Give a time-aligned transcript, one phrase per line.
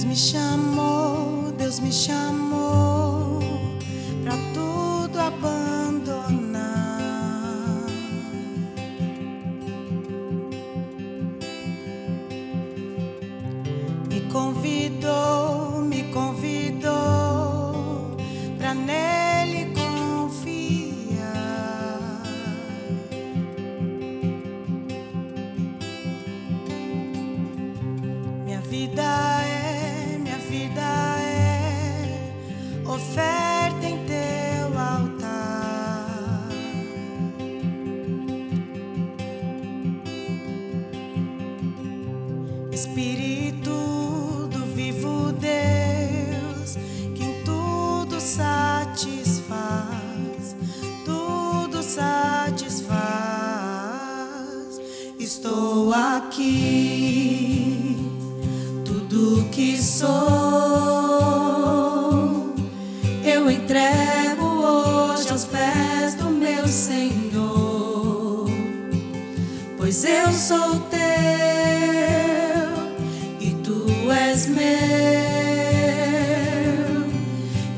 [0.00, 3.38] Deus me chamou, Deus me chamou
[4.24, 6.40] pra tudo abandonar.
[14.08, 16.96] Me convidou, me convidou
[18.56, 19.19] pra nele
[32.94, 36.48] oferta em teu altar.
[42.72, 46.76] Espírito do vivo Deus,
[47.14, 49.36] que em tudo satisfaz,
[51.04, 52.90] tudo satisfaz.
[55.18, 56.79] Estou aqui,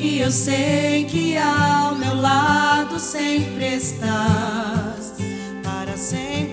[0.03, 5.15] e eu sei que ao meu lado sempre estás,
[5.63, 6.52] para sempre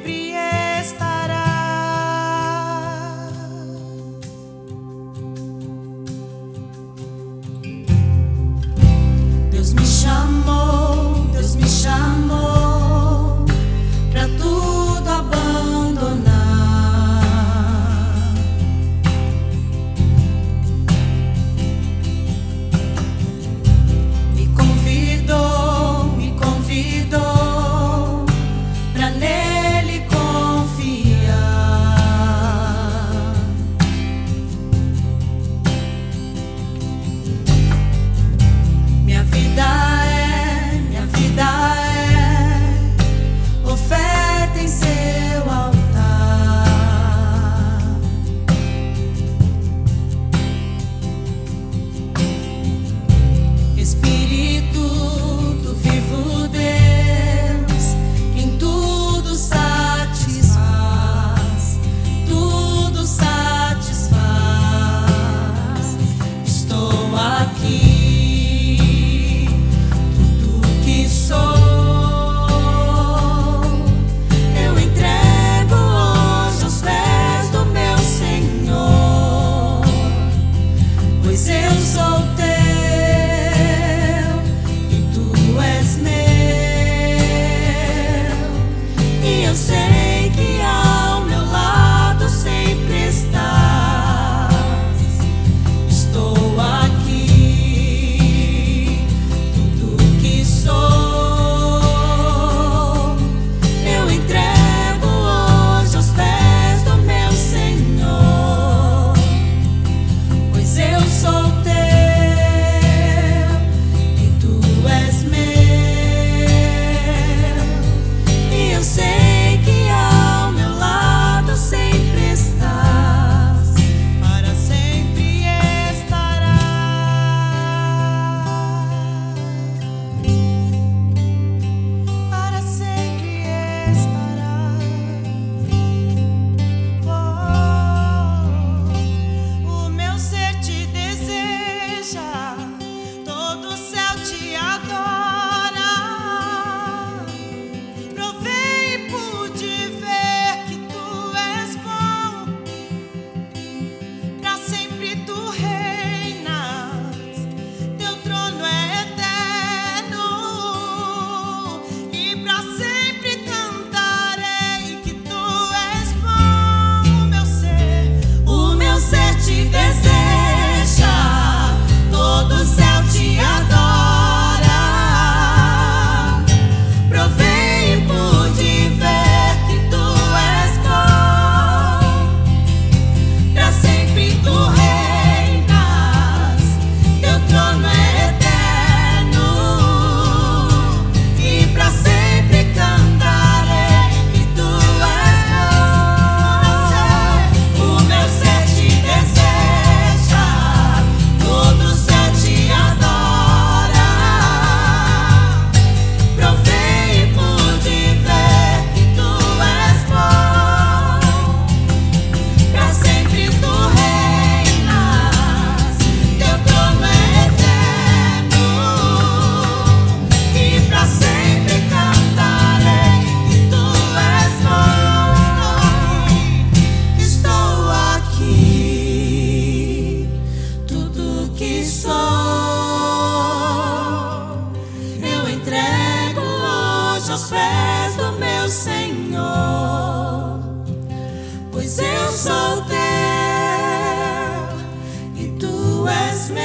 [246.00, 246.64] Tu és meu,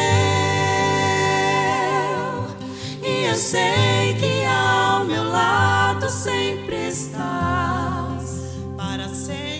[3.02, 9.53] e eu sei que ao meu lado sempre estás para sempre.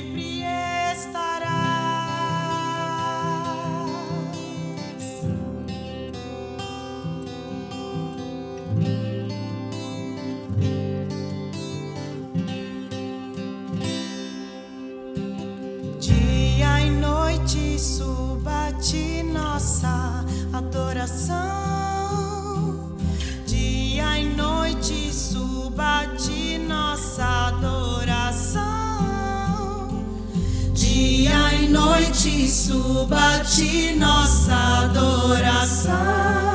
[21.14, 22.74] coração.
[23.46, 28.62] Dia e noite suba de nossa adoração.
[30.72, 36.53] Dia e noite suba de nossa adoração.